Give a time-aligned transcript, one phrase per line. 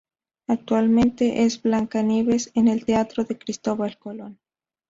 [0.47, 4.39] Actualmente es Blancanieves en el Teatro de Cristóbal Colón